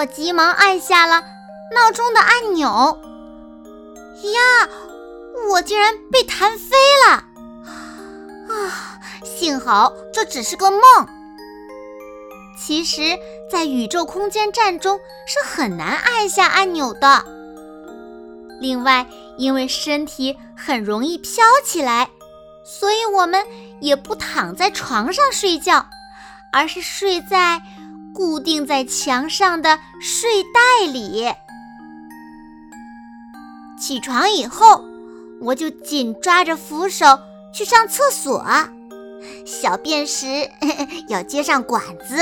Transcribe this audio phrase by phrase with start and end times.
[0.00, 1.20] 我急忙按下了
[1.74, 2.98] 闹钟的按钮，
[4.32, 4.68] 呀，
[5.50, 6.74] 我竟然被弹飞
[7.06, 7.24] 了！
[8.48, 10.80] 啊，幸好这只是个梦。
[12.58, 13.18] 其实，
[13.52, 17.22] 在宇宙空间站中是很难按下按钮的。
[18.58, 19.06] 另外，
[19.36, 22.08] 因为身体很容易飘起来，
[22.64, 23.44] 所以我们
[23.82, 25.84] 也不躺在床上睡觉，
[26.54, 27.60] 而是睡在。
[28.14, 31.32] 固定在墙上的睡袋里。
[33.78, 34.84] 起床以后，
[35.40, 37.06] 我就紧抓着扶手
[37.54, 38.44] 去上厕所。
[39.46, 40.26] 小便时
[41.08, 42.16] 要接上管子，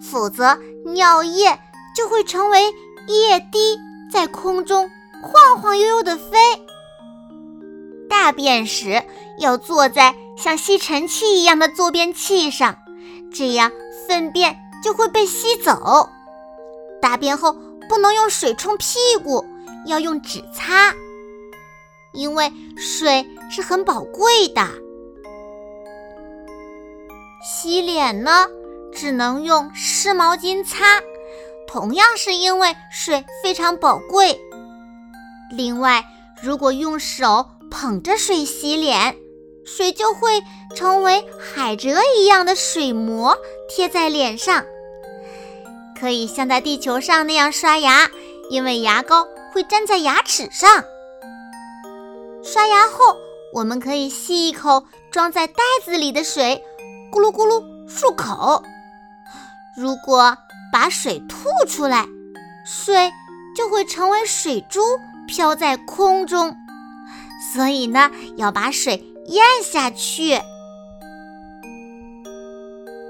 [0.00, 1.58] 否则尿液
[1.96, 2.66] 就会成为
[3.08, 3.78] 液滴，
[4.12, 4.90] 在空中
[5.22, 6.36] 晃晃悠悠地飞。
[8.08, 9.02] 大便时
[9.38, 12.78] 要坐在像吸尘器一样的坐便器上，
[13.32, 13.70] 这样
[14.08, 14.56] 粪便。
[14.86, 16.08] 就会被吸走。
[17.02, 17.52] 大便后
[17.88, 19.44] 不能用水冲屁股，
[19.84, 20.94] 要用纸擦，
[22.12, 24.64] 因为水是很宝贵的。
[27.42, 28.46] 洗脸呢，
[28.94, 30.84] 只能用湿毛巾擦，
[31.66, 34.40] 同样是因为水非常宝贵。
[35.50, 36.04] 另外，
[36.40, 39.16] 如果用手捧着水洗脸，
[39.64, 40.44] 水就会
[40.76, 43.36] 成为海蜇一样的水膜
[43.68, 44.64] 贴在脸上。
[45.98, 48.08] 可以像在地球上那样刷牙，
[48.50, 50.84] 因为牙膏会粘在牙齿上。
[52.44, 53.16] 刷牙后，
[53.54, 56.62] 我们可以吸一口装在袋子里的水，
[57.10, 58.62] 咕噜咕噜漱口。
[59.76, 60.36] 如果
[60.72, 62.06] 把水吐出来，
[62.66, 63.10] 水
[63.56, 64.80] 就会成为水珠
[65.26, 66.54] 飘在空中。
[67.52, 70.40] 所以呢，要把水咽下去，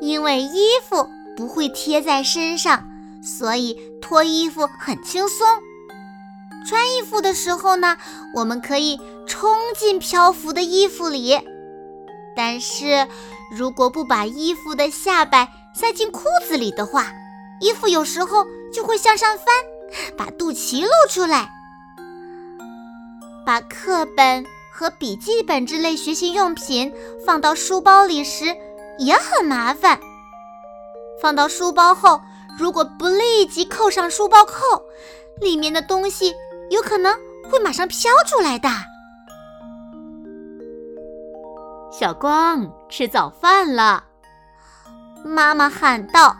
[0.00, 1.08] 因为衣服。
[1.36, 2.84] 不会贴在身上，
[3.22, 5.46] 所以脱衣服很轻松。
[6.66, 7.96] 穿衣服的时候呢，
[8.34, 11.40] 我们可以冲进漂浮的衣服里，
[12.36, 13.08] 但是
[13.50, 17.06] 如果不把衣服的下摆塞进裤子里的话，
[17.60, 19.46] 衣服有时候就会向上翻，
[20.16, 21.50] 把肚脐露出来。
[23.46, 26.92] 把课本和笔记本之类学习用品
[27.24, 28.44] 放到书包里时
[28.98, 29.98] 也很麻烦。
[31.20, 32.20] 放到书包后，
[32.58, 34.82] 如果不立即扣上书包扣，
[35.40, 36.34] 里面的东西
[36.70, 37.14] 有可能
[37.50, 38.68] 会马上飘出来的。
[41.92, 44.04] 小光，吃早饭了。
[45.24, 46.34] 妈妈喊道：“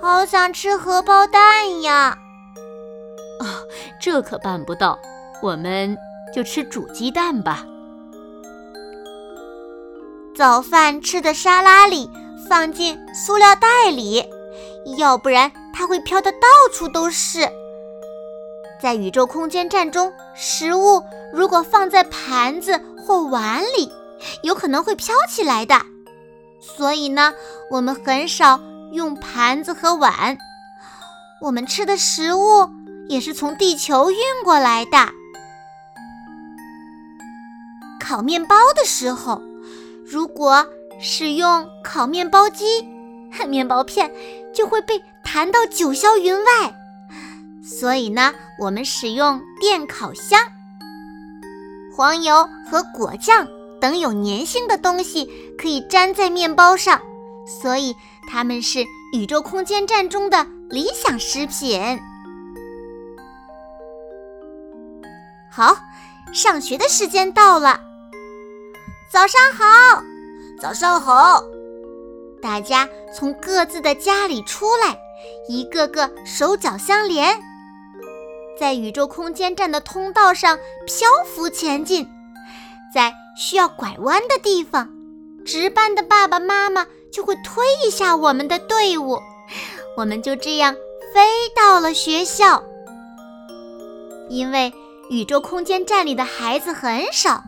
[0.00, 2.16] 好想吃荷包蛋呀！”
[3.40, 3.46] 啊，
[4.00, 4.96] 这可办不到，
[5.42, 5.96] 我们
[6.32, 7.64] 就吃煮鸡蛋吧。
[10.36, 12.08] 早饭吃的沙拉里。
[12.48, 14.24] 放进塑料袋里，
[14.98, 17.48] 要不然它会飘得到处都是。
[18.80, 21.02] 在宇宙空间站中，食物
[21.32, 23.90] 如果放在盘子或碗里，
[24.42, 25.80] 有可能会飘起来的。
[26.60, 27.32] 所以呢，
[27.70, 28.60] 我们很少
[28.92, 30.36] 用盘子和碗。
[31.40, 32.68] 我们吃的食物
[33.08, 35.08] 也是从地球运过来的。
[38.00, 39.40] 烤面包的时候，
[40.04, 40.66] 如果
[41.06, 42.88] 使用烤面包机，
[43.46, 44.10] 面包片
[44.54, 46.74] 就会被弹到九霄云外。
[47.62, 50.40] 所以呢，我们使用电烤箱。
[51.94, 53.46] 黄油和果酱
[53.78, 57.02] 等有粘性的东西可以粘在面包上，
[57.46, 57.94] 所以
[58.26, 62.00] 它们是宇宙空间站中的理想食品。
[65.52, 65.76] 好，
[66.32, 67.78] 上学的时间到了。
[69.12, 70.02] 早上好。
[70.60, 71.42] 早上好！
[72.40, 74.96] 大家从各自的家里出来，
[75.48, 77.40] 一个个手脚相连，
[78.58, 82.06] 在宇宙空间站的通道上漂浮前进。
[82.94, 84.88] 在需要拐弯的地方，
[85.44, 89.18] 值班的爸爸妈妈就会推一下我们的队伍，
[89.96, 90.74] 我们就这样
[91.12, 92.62] 飞到了学校。
[94.28, 94.72] 因为
[95.10, 97.42] 宇宙空间站里的孩子很少。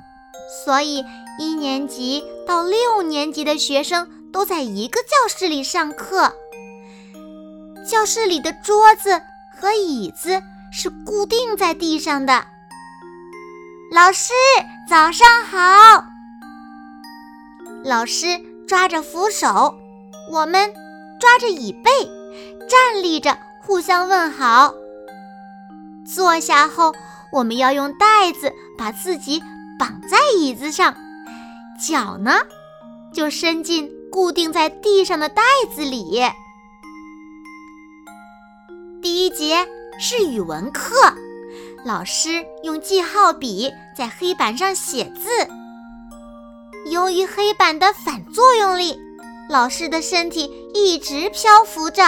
[0.64, 1.04] 所以
[1.38, 6.32] 一年级到六年级的学生都在一个教室里上课。
[7.88, 9.20] 教室里的桌子
[9.60, 10.42] 和椅子
[10.72, 12.44] 是固定在地上的。
[13.92, 14.32] 老师，
[14.88, 16.04] 早上好。
[17.84, 18.26] 老师
[18.66, 19.78] 抓着扶手，
[20.32, 20.72] 我们
[21.20, 21.90] 抓着椅背，
[22.68, 24.74] 站立着互相问好。
[26.04, 26.92] 坐下后，
[27.30, 29.40] 我们要用带子把自己
[29.78, 30.96] 绑在椅子上，
[31.76, 32.32] 脚呢
[33.12, 35.42] 就伸进固定在地上的袋
[35.74, 36.22] 子里。
[39.02, 39.66] 第一节
[39.98, 40.94] 是语文课，
[41.84, 45.28] 老师用记号笔在黑板上写字。
[46.90, 48.98] 由于黑板的反作用力，
[49.48, 52.02] 老师的身体一直漂浮着。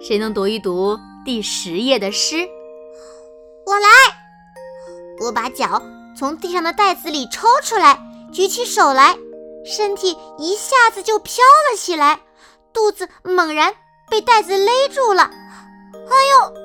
[0.00, 2.36] 谁能读一读第十页的诗？
[3.66, 3.88] 我来。
[5.20, 5.80] 我把脚
[6.16, 7.98] 从地上的袋子里抽出来，
[8.32, 9.16] 举起手来，
[9.64, 11.36] 身体一下子就飘
[11.70, 12.20] 了起来，
[12.72, 13.74] 肚子猛然
[14.10, 15.30] 被袋子勒住了。
[15.94, 16.62] 哎呦！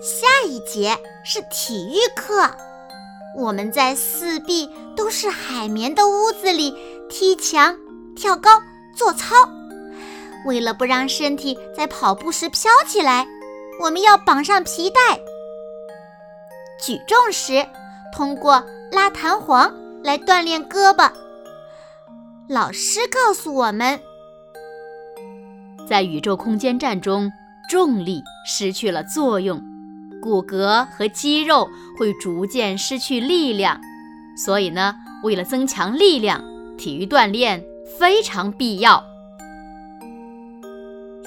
[0.00, 2.48] 下一节是体育课，
[3.36, 6.74] 我们在四壁都是海绵的屋子里
[7.08, 7.76] 踢墙、
[8.14, 8.60] 跳高、
[8.94, 9.34] 做操。
[10.46, 13.26] 为了不让身体在跑步时飘起来，
[13.80, 15.20] 我们要绑上皮带。
[16.80, 17.66] 举重时，
[18.14, 19.72] 通过拉弹簧
[20.02, 21.10] 来锻炼胳膊。
[22.48, 24.00] 老师告诉我们，
[25.88, 27.30] 在宇宙空间站中，
[27.68, 29.60] 重力失去了作用，
[30.22, 33.80] 骨骼和肌肉会逐渐失去力量。
[34.36, 34.94] 所以呢，
[35.24, 36.42] 为了增强力量，
[36.78, 37.62] 体育锻炼
[37.98, 39.04] 非常必要。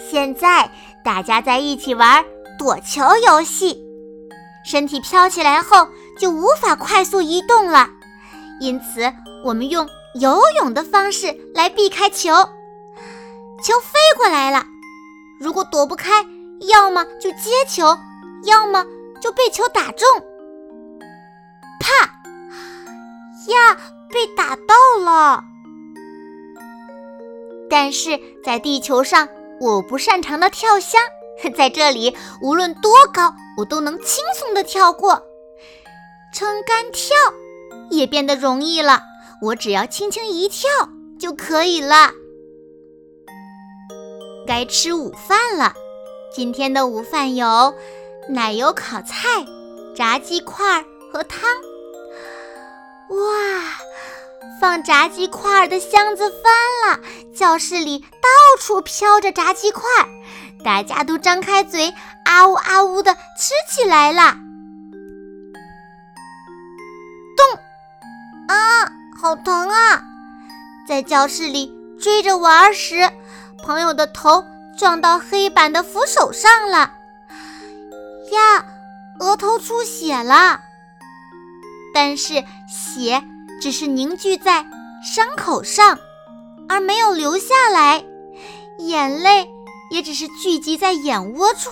[0.10, 0.72] 现在
[1.04, 2.24] 大家在一起玩
[2.58, 3.84] 躲球游戏，
[4.72, 7.90] 身体飘起来后就无法快速移动了，
[8.62, 9.12] 因此
[9.44, 9.86] 我们用
[10.16, 12.30] 游泳的方式来避开球。
[13.62, 14.64] 球飞过来了，
[15.42, 16.26] 如果躲不开，
[16.70, 17.98] 要么就接球，
[18.46, 18.86] 要么
[19.22, 20.08] 就被球打中。
[21.82, 22.06] 啪！
[23.52, 23.78] 呀，
[24.10, 25.44] 被打到了。
[27.70, 29.28] 但是在地球上。
[29.64, 31.00] 我不擅长的跳箱，
[31.56, 35.24] 在这里无论多高，我都能轻松的跳过。
[36.34, 37.16] 撑杆跳
[37.90, 39.02] 也变得容易了，
[39.42, 40.70] 我只要轻轻一跳
[41.20, 42.12] 就可以了。
[44.48, 45.74] 该吃午饭了，
[46.34, 47.74] 今天的午饭有
[48.30, 49.46] 奶油烤菜、
[49.96, 51.42] 炸鸡块和汤。
[53.10, 53.62] 哇！
[54.60, 57.00] 放炸鸡块的箱子翻了，
[57.36, 58.30] 教室里到
[58.60, 59.84] 处飘着炸鸡块，
[60.64, 61.94] 大家都张开嘴，
[62.24, 64.38] 啊呜啊呜的吃起来了。
[67.38, 67.60] 咚！
[68.48, 70.04] 啊，好疼啊！
[70.88, 73.10] 在教室里追着玩时，
[73.64, 74.46] 朋友的头
[74.78, 76.94] 撞到黑板的扶手上了，
[78.32, 78.66] 呀，
[79.20, 80.62] 额头出血了。
[81.94, 83.24] 但是血。
[83.62, 84.66] 只是凝聚在
[85.04, 86.00] 伤口上，
[86.68, 88.04] 而没有流下来；
[88.80, 89.48] 眼泪
[89.92, 91.70] 也只是聚集在眼窝处。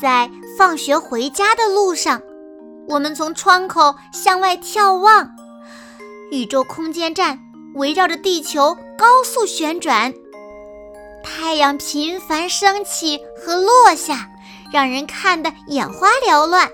[0.00, 2.20] 在放学回家的路上，
[2.88, 5.30] 我们从窗口向外眺望，
[6.30, 7.38] 宇宙空间站
[7.74, 10.12] 围绕着地球高速旋转，
[11.22, 14.28] 太阳频繁升起和落下，
[14.72, 16.68] 让人看得眼花缭乱。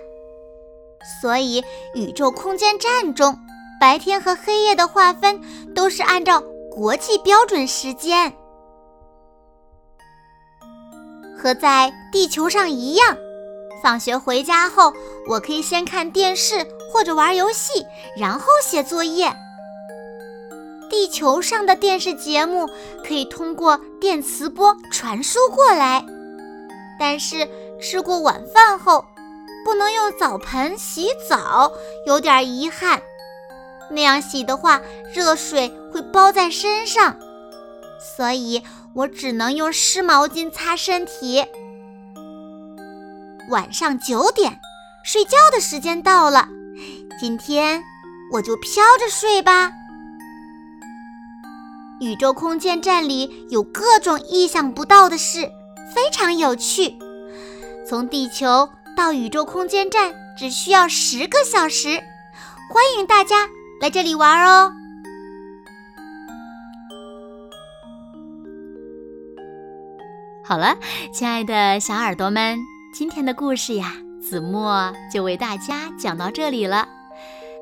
[1.21, 1.63] 所以，
[1.95, 3.39] 宇宙空间站中，
[3.81, 5.41] 白天和黑夜的划分
[5.75, 8.35] 都是按照国际标准时间，
[11.39, 13.17] 和在地球上一样。
[13.83, 14.93] 放学回家后，
[15.29, 19.33] 我可以先看电视或者玩游戏，然后写作业。
[20.91, 22.67] 地球上的电视节目
[23.07, 26.05] 可以通过电磁波传输过来，
[26.99, 27.49] 但是
[27.81, 29.05] 吃过晚饭后。
[29.65, 31.71] 不能用澡盆洗澡，
[32.07, 33.03] 有点遗憾。
[33.91, 34.81] 那样洗的话，
[35.13, 37.15] 热水会包在身上，
[37.99, 38.63] 所以
[38.95, 41.45] 我只能用湿毛巾擦身体。
[43.51, 44.61] 晚上九点，
[45.05, 46.49] 睡觉的时间到了，
[47.21, 47.83] 今天
[48.33, 49.73] 我就飘着睡吧。
[52.01, 55.51] 宇宙空间站里有各种意想不到的事，
[55.95, 56.99] 非常有趣。
[57.89, 58.69] 从地球。
[58.97, 62.03] 到宇宙空间站只需要十个小时，
[62.69, 63.49] 欢迎大家
[63.81, 64.73] 来这里玩哦！
[70.49, 70.79] 好了，
[71.13, 72.59] 亲爱的小耳朵们，
[72.91, 76.89] 今天的故事呀，子墨就为大家讲到这里了。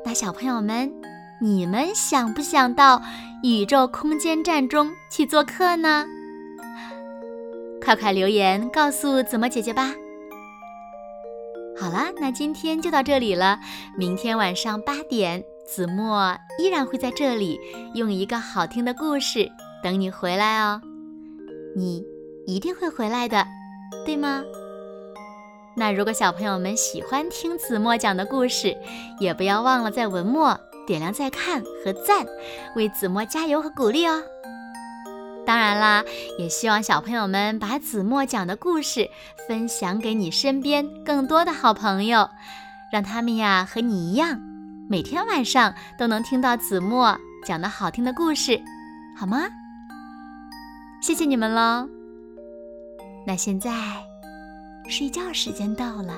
[0.04, 0.92] 那小朋友们，
[1.40, 3.02] 你们想不想到
[3.42, 6.06] 宇宙空间站中去做客呢？
[7.84, 9.92] 快快留言告诉子墨姐姐吧。
[11.76, 13.58] 好了，那今天就到这里了。
[13.98, 17.58] 明天晚上八点，子墨依然会在这里，
[17.94, 19.50] 用一个好听的故事
[19.82, 20.80] 等你回来哦。
[21.74, 22.00] 你
[22.46, 23.44] 一定会回来的，
[24.04, 24.42] 对吗？
[25.76, 28.74] 那如果小朋友们喜欢听子墨讲的故事，
[29.20, 32.24] 也不要忘了在文末点亮再看和赞，
[32.76, 34.22] 为子墨加油和鼓励哦。
[35.44, 36.04] 当然啦，
[36.38, 39.08] 也希望小朋友们把子墨讲的故事
[39.46, 42.28] 分享给你身边更多的好朋友，
[42.90, 44.40] 让他们呀和你一样，
[44.88, 48.60] 每天晚上都能听到子墨讲的好听的故事，
[49.16, 49.46] 好吗？
[51.02, 51.95] 谢谢你们喽。
[53.26, 53.72] 那现在。
[54.88, 56.16] 睡觉时间到了，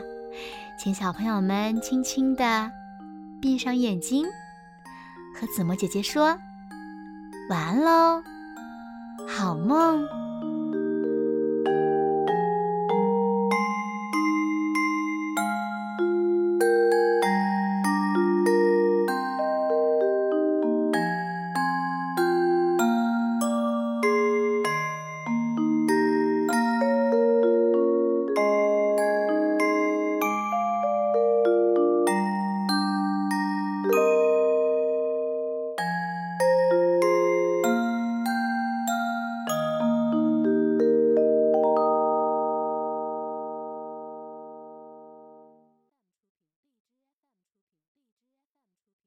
[0.78, 2.70] 请小朋友们轻轻地
[3.40, 4.26] 闭上眼睛，
[5.34, 6.38] 和子墨姐姐说
[7.48, 8.22] 晚安喽，
[9.26, 10.06] 好梦。